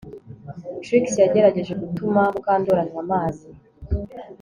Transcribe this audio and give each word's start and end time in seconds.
Trix 0.83 1.05
yagerageje 1.23 1.73
gutuma 1.81 2.21
Mukandoli 2.33 2.79
anywa 2.81 2.99
amazi 3.05 3.47